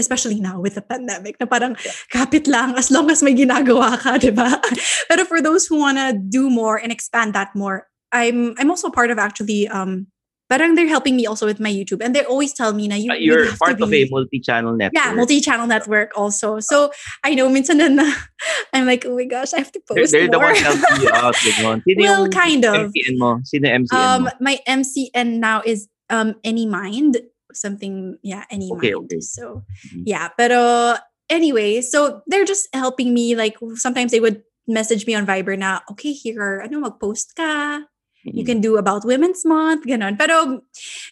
[0.00, 1.76] especially now with the pandemic na parang
[2.08, 4.56] kapit lang as long as may ginagawa ka, di ba?
[5.12, 9.12] Pero for those who wanna do more and expand that more, I'm I'm also part
[9.12, 10.08] of actually um
[10.50, 13.14] parang they're helping me also with my YouTube and they always tell me na you
[13.14, 14.98] you you're have part to of a multi-channel network.
[14.98, 16.58] yeah, multi-channel network also.
[16.58, 16.90] So
[17.22, 18.02] I know minsan na,
[18.74, 20.50] I'm like, oh my gosh, I have to They're, post they're the more.
[20.50, 21.38] ones helping you out.
[21.46, 22.90] Sino Well, kind of.
[22.90, 23.38] MCN mo?
[23.46, 24.30] Sino MCN Um, mo?
[24.42, 27.22] my MCN now is um Any Mind,
[27.54, 29.06] something yeah, Any Okay, Mind.
[29.06, 29.20] okay.
[29.22, 29.62] So
[29.94, 30.02] Mhm.
[30.10, 30.98] yeah, pero
[31.30, 33.38] anyway, so they're just helping me.
[33.38, 37.86] Like sometimes they would message me on Viber na, okay, here ano, mag-post ka.
[38.24, 38.46] You Mm.
[38.46, 40.18] can do about Women's Month, ganon.
[40.20, 40.64] Pero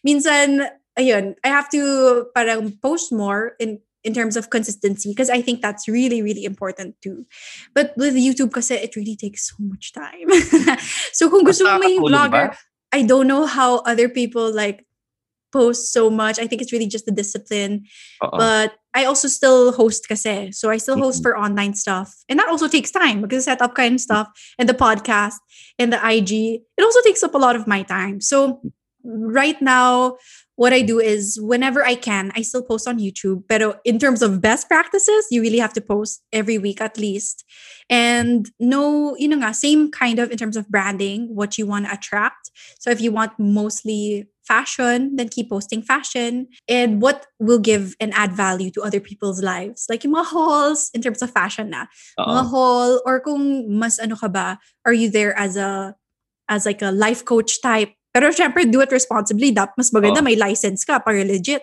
[0.04, 0.68] minsan,
[0.98, 5.60] ayun, I have to parang post more in in terms of consistency because I think
[5.60, 7.26] that's really, really important too.
[7.74, 10.28] But with YouTube kasi it really takes so much time.
[11.16, 12.54] so kung gusto mo may vlogger?
[12.88, 14.87] I don't know how other people like
[15.52, 16.38] post so much.
[16.38, 17.84] I think it's really just the discipline.
[18.24, 18.36] Oo.
[18.36, 20.52] But I also still host kasi.
[20.52, 21.22] So I still host Mhm.
[21.22, 22.14] for online stuff.
[22.28, 25.38] And that also takes time because set up kind of stuff and the podcast
[25.78, 26.60] and the IG.
[26.76, 28.20] It also takes up a lot of my time.
[28.20, 28.60] So
[29.04, 30.16] right now,
[30.56, 33.44] what I do is whenever I can, I still post on YouTube.
[33.48, 37.44] But in terms of best practices, you really have to post every week at least.
[37.88, 41.86] And no, you know, nga, same kind of in terms of branding, what you want
[41.86, 42.50] to attract.
[42.80, 46.48] So if you want mostly fashion, then keep posting fashion.
[46.64, 49.84] And what will give and add value to other people's lives.
[49.92, 51.84] Like yung mga hauls in terms of fashion na.
[52.16, 54.56] Mga haul or kung mas ano ka ba,
[54.88, 55.92] are you there as a
[56.48, 57.92] as like a life coach type?
[58.08, 59.52] Pero syempre, do it responsibly.
[59.52, 60.26] Dapat mas maganda, Oo.
[60.26, 61.60] may license ka para legit.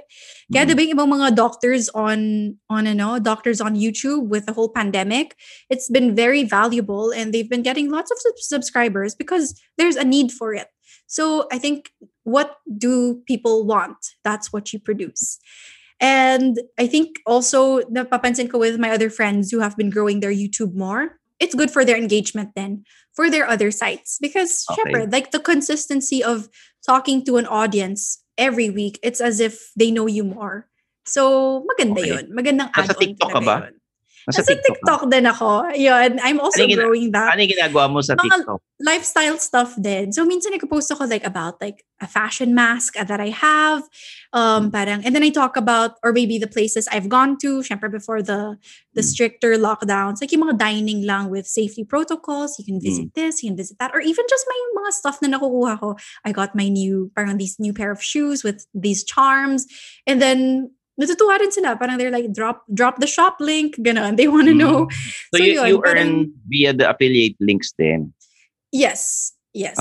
[0.53, 0.69] Kaya Mhm.
[0.69, 5.33] diba yung ibang mga doctors on, on ano, doctors on YouTube with the whole pandemic,
[5.73, 10.29] it's been very valuable and they've been getting lots of subscribers because there's a need
[10.29, 10.69] for it.
[11.07, 11.91] So I think
[12.23, 13.97] what do people want?
[14.23, 15.39] That's what you produce.
[16.01, 20.33] And I think also napapansin ko with my other friends who have been growing their
[20.33, 25.05] YouTube more, it's good for their engagement then for their other sites because Okay.
[25.07, 26.49] like the consistency of
[26.85, 30.67] talking to an audience every week, it's as if they know you more.
[31.05, 32.11] So maganda Okay.
[32.19, 32.27] yun.
[32.35, 33.55] Magandang add-on TikTok ka ba?
[33.71, 33.73] yun.
[34.25, 34.65] Nasa Nasa TikTok.
[34.81, 35.49] TikTok din ako.
[35.77, 37.33] Yun, I'm also Ano gina- growing that.
[37.37, 38.61] Ano yung ginagawa mo sa Mga- TikTok?
[38.75, 40.11] lifestyle stuff din.
[40.11, 43.87] So minsan nagpo-post ako like about like a fashion mask that I have.
[44.35, 47.87] Um parang and then I talk about or maybe the places I've gone to syempre
[47.87, 48.59] before the
[48.91, 49.07] the Mm.
[49.07, 50.19] stricter lockdowns.
[50.19, 52.59] Like yung mga dining lang with safety protocols.
[52.59, 55.31] You can visit this, you can visit that or even just may mga stuff na
[55.31, 55.95] nakukuha ko.
[56.27, 59.63] I got my new parang these new pair of shoes with these charms
[60.03, 61.75] and then natutuwa rin sila.
[61.75, 63.75] Parang they're like, drop drop the shop link.
[63.79, 64.15] Ganon.
[64.17, 64.61] They want to Mm.
[64.63, 64.77] know.
[65.33, 68.13] So, So you, yun, you parang- earn via the affiliate links din.
[68.71, 69.31] Yes.
[69.53, 69.75] Yes.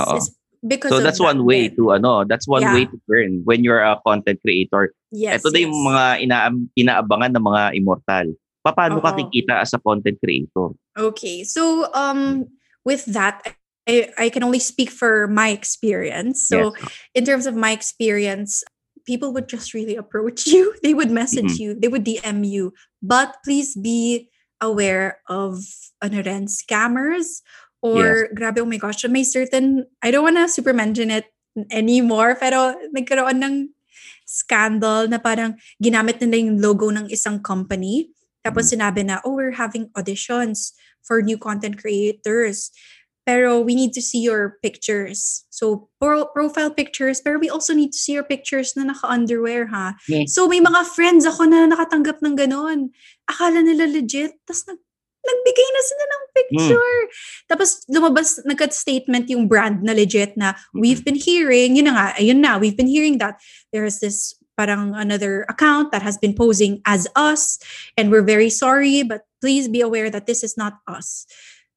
[0.64, 1.77] Because So that's that one way din.
[1.77, 2.74] to ano, that's one Yeah.
[2.74, 4.94] way to earn when you're a content creator.
[5.12, 5.42] Yes.
[5.44, 5.87] Ito na yung yes.
[5.87, 6.37] mga ina
[6.79, 8.27] inaabangan ng mga immortal.
[8.64, 9.18] Paano ka Oo.
[9.20, 10.72] kikita as a content creator?
[10.96, 11.44] Okay.
[11.44, 12.48] So um
[12.87, 13.44] with that
[13.85, 16.48] I, I can only speak for my experience.
[16.48, 16.88] So Yes.
[17.12, 18.64] in terms of my experience,
[19.04, 20.74] people would just really approach you.
[20.82, 21.62] They would message mm-hmm.
[21.62, 21.78] you.
[21.78, 22.72] They would DM you.
[23.02, 25.60] But please be aware of
[26.00, 27.44] ano rin, scammers
[27.84, 31.28] or grabe oh my gosh, may certain I don't wanna super mention it
[31.70, 33.56] anymore pero nagkaroon ng
[34.24, 38.10] scandal na parang ginamit nila yung logo ng isang company
[38.42, 38.80] tapos mm-hmm.
[38.80, 42.72] sinabi na oh we're having auditions for new content creators
[43.24, 45.44] pero we need to see your pictures.
[45.48, 49.96] So, pro- profile pictures, pero we also need to see your pictures na naka-underwear, ha?
[50.08, 50.37] Yes.
[50.37, 52.92] So, may mga friends ako na nakatanggap ng ganon.
[53.28, 54.37] Akala nila legit.
[54.44, 54.78] Tapos, nag
[55.24, 57.00] nagbigay na sila ng picture.
[57.48, 62.44] Tapos, lumabas, nagka-statement yung brand na legit na we've been hearing, yun na nga, ayun
[62.44, 63.40] na, we've been hearing that
[63.72, 67.58] there is this parang another account that has been posing as us
[67.98, 71.26] and we're very sorry but please be aware that this is not us.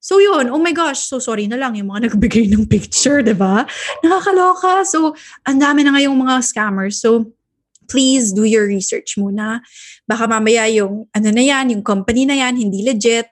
[0.07, 3.35] So yun, oh my gosh, so sorry na lang yung mga nagbigay ng picture, di
[3.35, 3.67] ba?
[3.99, 4.87] Nakakaloka.
[4.87, 5.11] So,
[5.43, 7.03] ang dami na ngayong mga scammers.
[7.03, 7.35] So,
[7.91, 9.59] please do your research muna.
[10.07, 13.27] Baka mamaya yung, ano na yan, yung company na yan, hindi legit.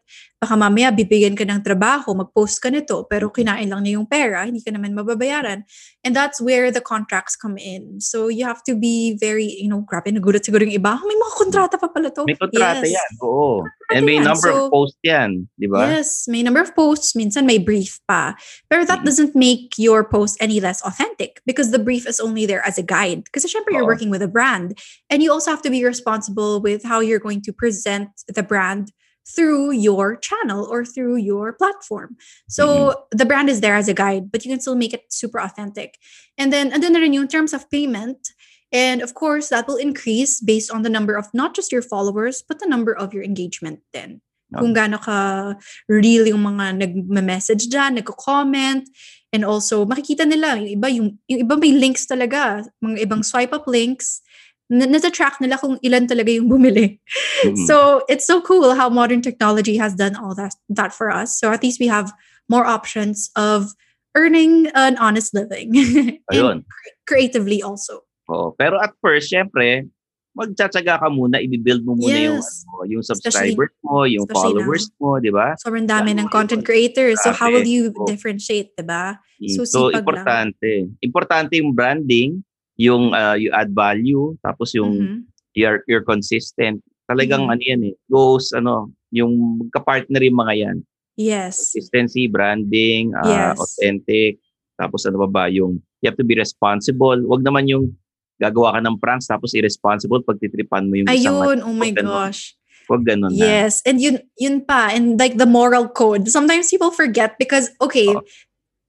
[0.45, 4.45] Baka mamaya bibigyan ka ng trabaho, mag-post ka nito, pero kinain lang niya yung pera,
[4.45, 5.65] hindi ka naman mababayaran.
[6.05, 7.97] And that's where the contracts come in.
[7.97, 11.17] So, you have to be very, you know, grabe, nagulat siguro yung iba, "Ah, may
[11.17, 12.29] mga kontrata pa pala to.
[12.29, 12.93] May kontrata Yes.
[12.93, 13.11] yan.
[13.25, 13.65] Oo.
[13.89, 14.29] And may yan.
[14.29, 15.49] number So- of posts yan.
[15.57, 15.81] Di ba?
[15.89, 18.37] Yes, may number of posts, minsan may brief pa.
[18.69, 19.09] Pero that Mhm.
[19.09, 22.85] doesn't make your post any less authentic because the brief is only there as a
[22.85, 23.33] guide.
[23.33, 24.77] Kasi syempre you're working with a brand
[25.09, 28.93] and you also have to be responsible with how you're going to present the brand
[29.27, 32.15] through your channel or through your platform.
[32.47, 35.39] So the brand is there as a guide, but you can still make it super
[35.39, 35.97] authentic.
[36.37, 38.29] And then and then rin yung terms of payment.
[38.71, 42.43] And of course, that will increase based on the number of not just your followers,
[42.45, 44.21] but the number of your engagement then
[44.53, 45.53] kung gaano ka
[45.89, 48.87] real yung mga nag-message dyan, nagko-comment,
[49.33, 53.51] and also makikita nila, yung iba, yung, yung iba may links talaga, mga ibang swipe
[53.51, 54.21] up links,
[54.69, 56.97] nasa-track nila kung ilan talaga yung bumili.
[57.45, 57.65] Mhm.
[57.69, 61.37] So it's so cool how modern technology has done all that that for us.
[61.37, 62.09] So at least we have
[62.49, 63.73] more options of
[64.17, 65.69] earning an honest living.
[66.33, 66.63] Ayun.
[66.63, 66.63] and
[67.05, 68.01] creatively also.
[68.31, 68.57] Oo.
[68.57, 69.85] Pero at first, syempre,
[70.33, 72.65] magtsatsaga ka muna, i-build mo muna yung, Yes.
[72.67, 75.53] ano, yung Especially- subscribers mo, yung followers mo, di ba?
[75.61, 77.21] Sobrang dami ng content creators.
[77.23, 79.21] So how will you differentiate, diba?
[79.39, 79.51] Mm.
[79.55, 80.01] So, So, sipag lang.
[80.03, 80.71] importante.
[81.05, 82.41] Importante yung branding,
[82.75, 85.19] yung uh, you add value, tapos yung Mhm.
[85.55, 86.83] you're, you're consistent.
[87.07, 87.51] Talagang Mhm.
[87.53, 90.77] ano yan eh, goes, ano, yung magka-partner yung mga yan.
[91.15, 91.71] Yes.
[91.71, 93.55] Consistency, branding, uh, Yes.
[93.55, 94.43] authentic,
[94.75, 97.15] tapos ano ba ba, yung you have to be responsible.
[97.25, 97.95] Wag naman yung
[98.35, 102.29] gagawa ka ng pranks tapos irresponsible pag titripan mo yung isang Ayun, oh my ganun.
[102.29, 102.53] gosh.
[102.91, 103.41] Wag ganun na.
[103.41, 103.79] Yes.
[103.87, 104.91] And yun, yun pa.
[104.91, 106.27] And like the moral code.
[106.29, 108.21] Sometimes people forget because, okay, Oo.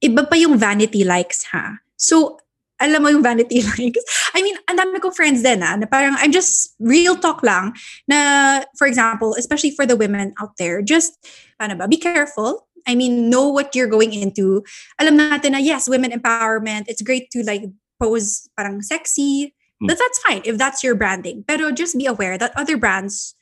[0.03, 1.79] iba pa yung vanity likes, ha?
[1.95, 2.37] So,
[2.81, 4.03] alam mo yung vanity likes?
[4.33, 5.75] I mean, ang dami kong friends din, ha?
[5.75, 7.73] Na parang, I'm just, real talk lang,
[8.07, 11.17] na, for example, especially for the women out there, just,
[11.59, 12.67] paano ba, be careful.
[12.87, 14.63] I mean, know what you're going into.
[15.01, 17.67] Alam natin na, yes, women empowerment, it's great to like
[17.99, 19.87] pose parang sexy, Hmm.
[19.87, 21.45] but that's fine if that's your branding.
[21.47, 23.35] Pero just be aware that other brands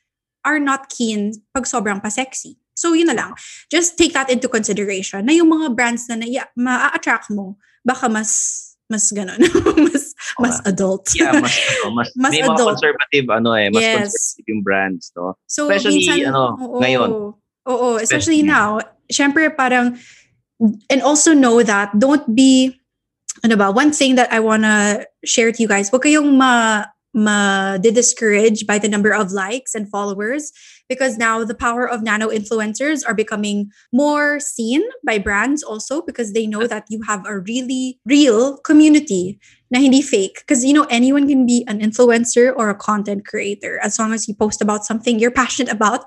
[0.44, 2.60] are not keen pag sobrang pa-sexy.
[2.76, 3.32] So yun na lang.
[3.72, 7.56] Just take that into consideration na yung mga brands na naiya, ma-attract mo,
[7.88, 9.40] baka mas mas ganun,
[9.90, 11.10] mas mas adult.
[11.16, 12.70] Yeah, mas, ano, mas, Mas may mga adult.
[12.78, 13.96] conservative, ano eh, mas Yes.
[13.96, 15.34] conservative yung brands, no?
[15.48, 17.10] So Especially, minsan, ano, oo, ngayon.
[17.66, 18.80] Oo, especially Especially now.
[19.10, 19.98] Syempre parang
[20.90, 22.74] and also know that don't be
[23.44, 27.78] ano ba, one thing that I wanna share to you guys, huwag kayong ma ma
[27.80, 30.52] discourage by the number of likes and followers
[30.90, 36.34] because now the power of nano influencers are becoming more seen by brands also because
[36.34, 39.40] they know that you have a really real community
[39.72, 40.40] na hindi fake.
[40.40, 44.28] Because you know anyone can be an influencer or a content creator as long as
[44.28, 46.06] you post about something you're passionate about.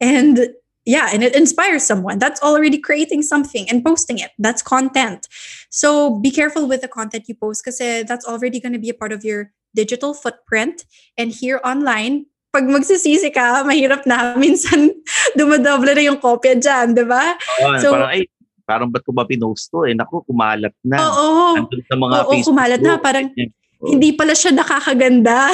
[0.00, 0.50] And
[0.86, 2.18] yeah and it inspires someone.
[2.18, 4.30] That's already creating something and posting it.
[4.38, 5.28] That's content.
[5.70, 8.90] So be careful with the content you post because eh, that's already going to be
[8.90, 10.84] a part of your digital footprint.
[11.16, 14.32] And here online pag magsisisi ka, mahirap na.
[14.42, 14.90] Minsan,
[15.38, 17.38] dumadoble na yung kopya dyan, di ba?
[17.62, 18.20] Oo, So- parang, ay,
[18.66, 19.86] parang ba't ko ba pinost to?
[19.86, 20.98] Eh, naku, kumalat na.
[20.98, 21.58] Oo.
[21.86, 22.98] Sa mga Oo, Facebook kumalat na.
[22.98, 23.86] Parang Oo.
[23.86, 25.50] hindi pala siya nakakaganda.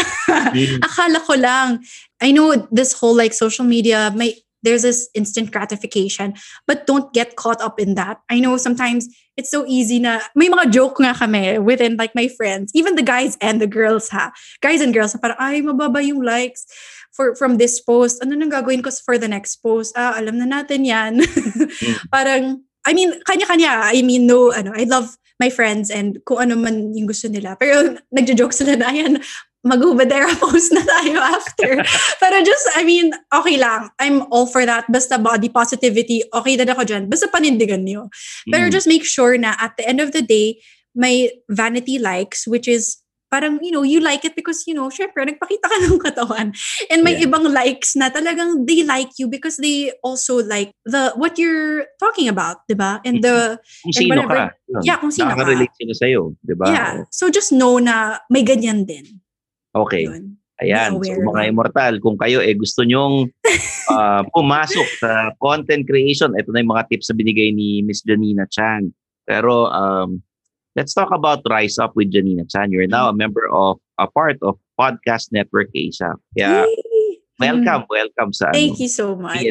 [0.52, 0.80] Mm.
[0.88, 1.80] Akala ko lang.
[2.20, 4.32] I know this whole like social media, may
[4.66, 6.34] there's this instant gratification,
[6.66, 8.18] but don't get caught up in that.
[8.26, 9.06] I know sometimes
[9.38, 13.06] it's so easy na may mga joke nga kami within like my friends, even the
[13.06, 14.34] guys and the girls ha.
[14.58, 16.66] Guys and girls, na parang ay mababa yung likes
[17.14, 18.18] for from this post.
[18.18, 19.94] Ano nang gagawin ko for the next post?
[19.94, 21.22] Ah, alam na natin 'yan.
[22.14, 23.90] parang I mean, kanya-kanya.
[23.90, 27.58] I mean, no, ano, I love my friends and kung ano man yung gusto nila.
[27.58, 29.18] Pero nagjo-joke sila na, ayan,
[29.66, 31.82] mag-Ubadera post na tayo after.
[32.22, 33.90] Pero just, I mean, okay lang.
[33.98, 34.86] I'm all for that.
[34.86, 37.10] Basta body positivity, okay na ako dyan.
[37.10, 38.06] Basta panindigan niyo.
[38.46, 38.72] Pero Mm.
[38.72, 40.62] just make sure na at the end of the day,
[40.94, 45.18] may vanity likes, which is parang, you know, you like it because, you know, syempre,
[45.26, 46.54] nagpakita ka ng katawan.
[46.88, 47.26] And may Yeah.
[47.26, 52.30] ibang likes na talagang they like you because they also like the what you're talking
[52.30, 53.02] about, di ba?
[53.04, 54.78] And the, Kung and sino whatever- ka.
[54.86, 55.42] Yeah, kung sino ka.
[55.42, 56.20] Nakaka-relate sila sa'yo.
[56.38, 56.64] Di ba?
[56.70, 56.92] yeah.
[57.10, 59.20] So just know na may ganyan din.
[59.76, 60.08] Okay.
[60.08, 60.36] Yun.
[60.56, 63.28] Ayan, so mga immortal, kung kayo eh gusto nyong
[63.92, 68.48] ah, pumasok sa content creation, ito na yung mga tips na binigay ni Miss Janina
[68.48, 68.88] Chan.
[69.28, 70.24] Pero um,
[70.72, 72.72] let's talk about Rise Up with Janina Chan.
[72.72, 76.16] You're now a member of, a part of Podcast Network Asia.
[76.32, 77.20] Kaya Yay!
[77.36, 78.56] welcome, welcome sa Mm.
[78.56, 78.80] Thank ano.
[78.80, 79.44] you so much.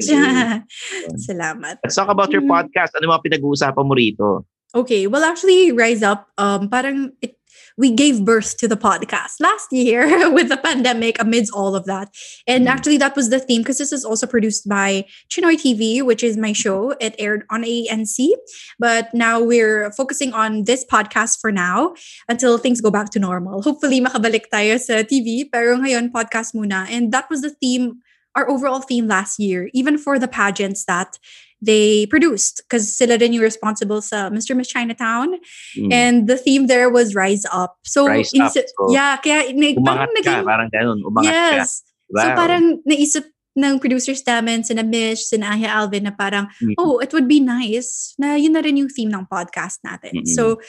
[1.29, 1.85] Salamat.
[1.85, 2.49] Let's talk about your Mm.
[2.49, 2.97] podcast.
[2.97, 4.49] Ano mga pinag-uusapan mo rito?
[4.73, 7.37] Okay, well actually Rise Up um parang it
[7.77, 12.09] we gave birth to the podcast last year with the pandemic amidst all of that.
[12.47, 12.71] And Mm.
[12.71, 16.37] actually that was the theme because this is also produced by Chinoy TV, which is
[16.37, 16.95] my show.
[17.01, 18.31] It aired on ANC,
[18.79, 21.95] but now we're focusing on this podcast for now
[22.29, 23.61] until things go back to normal.
[23.61, 26.87] Hopefully makabalik tayo sa TV, pero ngayon podcast muna.
[26.87, 27.99] And that was the theme
[28.35, 31.17] our overall theme last year, even for the pageants that
[31.65, 34.53] they produced because sila din yung responsible sa Mr.
[34.53, 35.41] Miss Chinatown
[35.73, 35.89] Mm.
[35.89, 37.81] and the theme there was Rise Up.
[37.83, 38.53] So, Rise Up.
[38.53, 40.99] So, yeah, kaya na- parang ka, naging- parang ganun.
[41.01, 41.49] Umangat ka.
[41.57, 41.81] yes.
[42.13, 42.21] Wow.
[42.21, 43.25] So parang naisip
[43.55, 46.75] ng producers namin, sina Mish, sina Aya Alvin na parang, Mm.
[46.77, 50.21] oh, it would be nice na yun na rin yung theme ng podcast natin.
[50.21, 50.27] Mm-mm.
[50.27, 50.59] So,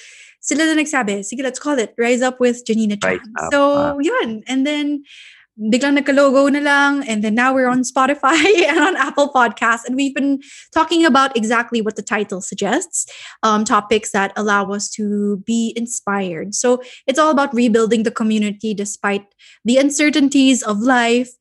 [0.41, 3.19] sila na nagsabi, sige, let's call it Rise Up with Janina Chan.
[3.51, 3.99] So, ah.
[3.99, 4.47] yun.
[4.47, 5.03] And then,
[5.57, 7.09] biglang nagka-logo na lang.
[7.09, 8.37] And then now we're on Spotify
[8.69, 9.85] and on Apple Podcasts.
[9.85, 10.41] And we've been
[10.73, 13.07] talking about exactly what the title suggests,
[13.43, 16.55] um, topics that allow us to be inspired.
[16.55, 19.25] So it's all about rebuilding the community despite
[19.65, 21.33] the uncertainties of life.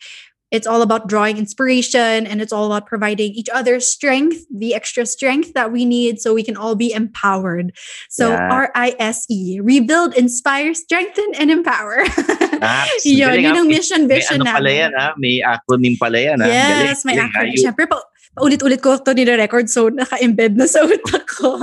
[0.55, 5.03] It's all about drawing inspiration and it's all about providing each other strength, the extra
[5.03, 7.75] strength that we need so we can all be empowered.
[8.07, 8.47] So Yeah.
[8.47, 12.07] R I S E, rebuild, inspire, strengthen, and empower.
[12.63, 13.59] Ah, yun, yun ah.
[13.59, 15.11] ang May- mission May vision ano pala yan, ha?
[15.19, 16.47] May acronym pala yan, ha?
[16.47, 17.27] Yes, Galing, may galing, ha?
[17.35, 17.59] acronym.
[17.59, 17.97] Siyempre, pa,
[18.31, 21.59] paulit-ulit ko ito nire-record so naka-embed na sa utak ko.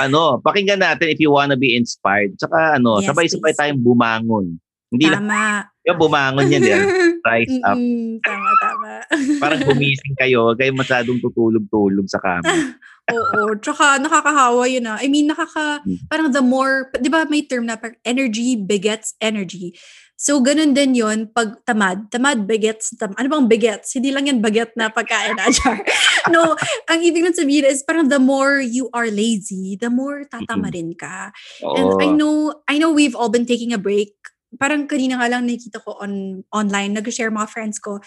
[0.00, 2.32] ano, pakinggan natin if you wanna be inspired.
[2.40, 4.56] Tsaka ano, Yes, sabay-sabay tayong bumangon.
[4.92, 5.72] Hindi lang, Tama.
[5.88, 6.84] yung bumangon yan, yan.
[7.26, 7.78] Rise up.
[7.80, 8.92] Mm-mm, tama, tama.
[9.42, 12.76] Parang gumising kayo, kayong masyadong tutulog-tulog sa kama.
[13.16, 13.56] Oo.
[13.58, 15.00] Tsaka nakakahawa yun ah.
[15.00, 15.98] I mean, nakaka, Hmm.
[16.06, 19.74] parang the more, di ba may term na parang energy begets energy.
[20.14, 22.06] So, ganun din yun pag tamad.
[22.14, 23.90] Tamad begets, tam ano bang begets?
[23.98, 25.82] Hindi lang yan baget na pagkain na, Char.
[26.30, 26.54] no,
[26.86, 31.34] ang ibig nang sabihin is parang the more you are lazy, the more tatamarin ka.
[31.74, 31.98] And Oo.
[31.98, 34.14] I know, I know we've all been taking a break.
[34.60, 38.00] Parang kanina nga lang nakita ko on online, nag-share mga friends ko,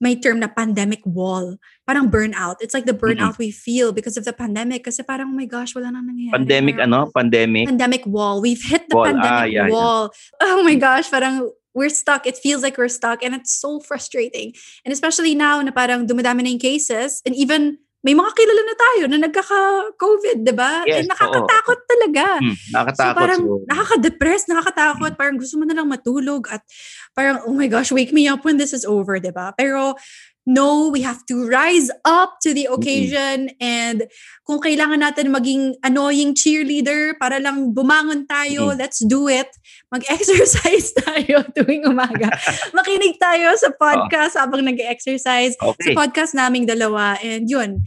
[0.00, 1.60] may term na pandemic wall.
[1.84, 2.56] Parang burnout.
[2.64, 4.88] It's like the burnout we feel because of the pandemic.
[4.88, 6.40] Kasi parang, oh my gosh, wala nang nangyayari.
[6.40, 7.12] Pandemic, Parang- ano?
[7.12, 7.68] Pandemic.
[7.68, 8.40] Pandemic wall.
[8.40, 9.04] We've hit the Wall.
[9.04, 9.68] Ah, pandemic yeah, yeah.
[9.68, 10.08] wall.
[10.40, 12.26] Oh my gosh, parang we're stuck.
[12.26, 14.56] It feels like we're stuck and it's so frustrating.
[14.88, 18.76] And especially now na parang dumadami na yung cases and even may mga kilala na
[18.80, 20.88] tayo na nagkaka-COVID, di ba?
[20.88, 22.24] Yes, and nakakatakot talaga.
[22.40, 23.16] Hmm, So nakakatakot.
[23.20, 26.64] parang So, nakaka-depress, nakakatakot, parang gusto mo na lang matulog at
[27.12, 29.52] parang, oh my gosh, wake me up when this is over, di ba?
[29.52, 30.00] Pero
[30.46, 34.08] no, we have to rise up to the occasion and
[34.48, 38.78] kung kailangan natin maging annoying cheerleader para lang bumangon tayo, Mm-mm.
[38.80, 39.46] let's do it.
[39.92, 42.32] Mag-exercise tayo tuwing umaga.
[42.76, 45.54] Makinig tayo sa podcast habang nag-exercise.
[45.60, 45.94] Sa Okay.
[45.94, 47.14] podcast naming dalawa.
[47.22, 47.86] And yun,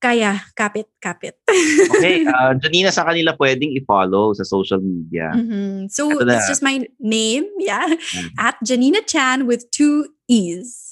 [0.00, 1.36] kaya, kapit, kapit.
[2.00, 5.28] Okay, uh, Janina, sa kanila pwedeng i-follow sa social media.
[5.36, 5.92] Mhm.
[5.92, 7.84] So, it's just my name, yeah.
[7.92, 8.30] Mm.
[8.40, 10.89] At Janina Chan with two E's.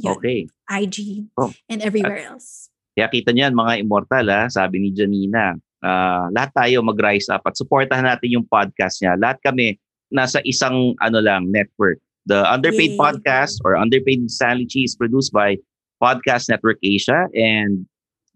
[0.00, 0.12] Yun.
[0.16, 0.38] Okay.
[0.70, 1.52] IG Oh.
[1.68, 2.72] and everywhere else.
[2.92, 7.56] Kaya kita niyan, mga immortal, ha, sabi ni Janina, ah, lahat tayo mag-rise up at
[7.56, 9.16] supportahan natin yung podcast niya.
[9.16, 9.80] Lahat kami
[10.12, 11.96] nasa isang ano lang network.
[12.28, 13.00] The Underpaid Yay.
[13.00, 15.56] Podcast or Underpaid Chi is produced by
[15.98, 17.82] Podcast Network Asia and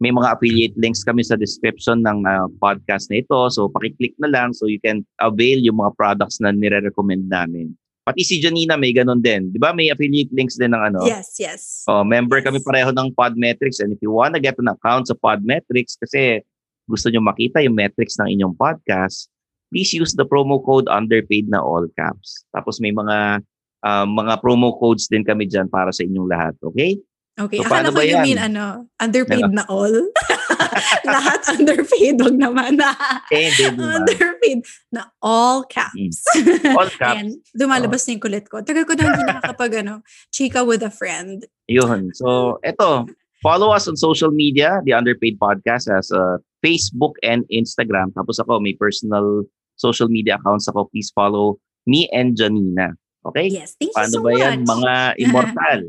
[0.01, 3.37] may mga affiliate links kami sa description ng ah, podcast na ito.
[3.53, 7.77] So pakiclick na lang so you can avail yung mga products na nire-recommend namin.
[8.07, 9.51] Pati si Janina may ganun din.
[9.51, 11.03] Di ba may affiliate links din ng ano?
[11.03, 11.83] Yes, yes.
[11.91, 12.47] Oh, member Yes.
[12.47, 16.39] kami pareho ng Podmetrics and if you wanna get an account sa Podmetrics kasi
[16.87, 19.27] gusto nyo makita yung metrics ng inyong podcast,
[19.75, 22.47] please use the promo code underpaid na all caps.
[22.55, 23.43] Tapos may mga
[23.83, 26.95] ah, mga promo codes din kami dyan para sa inyong lahat, okay?
[27.37, 28.25] Okay, So, akala paano ko ba you yan?
[28.25, 28.65] mean ano,
[28.97, 29.93] underpaid na all.
[31.05, 32.97] Lahat underpaid, wag naman na.
[33.29, 34.01] Eh, di ba?
[34.01, 36.25] underpaid na all caps.
[36.73, 37.05] All caps.
[37.05, 37.13] Oh.
[37.13, 38.65] Ayan, lumalabas na yung kulit ko.
[38.65, 40.01] Tagal ko na hindi nakakapag ano,
[40.33, 41.45] chika with a friend.
[41.69, 42.09] Yun.
[42.17, 43.05] So, eto,
[43.45, 48.17] follow us on social media, the Underpaid Podcast as uh, Facebook and Instagram.
[48.17, 49.45] Tapos ako, may personal
[49.77, 50.89] social media accounts ako.
[50.89, 52.97] Please follow me and Janina.
[53.29, 53.53] Okay?
[53.53, 54.73] Yes, thank you Paano so ba yan, much.
[54.73, 55.81] mga immortal?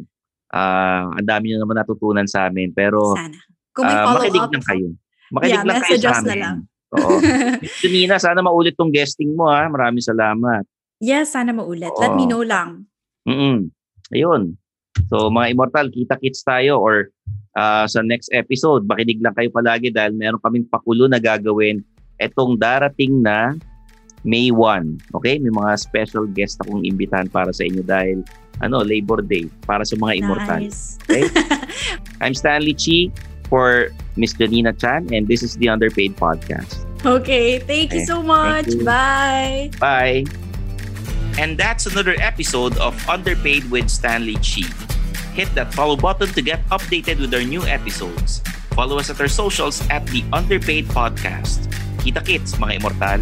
[0.48, 2.72] Ah, ang dami nyo naman natutunan sa amin.
[2.72, 3.38] Pero, Sana.
[3.72, 4.52] Kung may ah, follow makinig up.
[4.52, 4.88] lang kayo.
[5.28, 6.40] Makinig Yeah, lang kayo sa na amin.
[6.40, 6.58] lang.
[6.88, 7.10] Oo.
[7.62, 9.68] Miss Janina, sana maulit tong guesting mo ha.
[9.68, 10.64] Maraming salamat.
[10.98, 11.92] yes, sana maulit.
[11.94, 12.32] Let me Oo.
[12.32, 12.88] know lang.
[13.24, 13.70] Mm
[14.08, 14.56] Ayun.
[15.12, 17.12] So, mga immortal, kita-kits tayo or
[17.54, 21.84] ah, sa next episode, makinig lang kayo palagi dahil meron kaming pakulo na gagawin
[22.18, 23.54] etong darating na
[24.28, 25.16] May 1.
[25.16, 25.40] Okay?
[25.40, 28.28] May mga special guest akong imbitahan para sa inyo dahil
[28.60, 30.68] ano, Labor Day para sa mga immortal.
[30.68, 31.00] Nice.
[31.08, 31.24] Okay?
[32.22, 33.08] I'm Stanley Chi
[33.48, 33.88] for
[34.20, 36.84] Miss Janina Chan and this is the Underpaid Podcast.
[37.08, 38.68] Okay, thank you Okay, so much.
[38.68, 38.84] you.
[38.84, 39.72] Bye.
[39.80, 40.26] Bye!
[41.38, 44.66] And that's another episode of Underpaid with Stanley Chi.
[45.38, 48.42] Hit that follow button to get updated with our new episodes.
[48.74, 51.70] Follow us at our socials at the Underpaid Podcast.
[52.02, 53.22] Kita kits, mga immortal!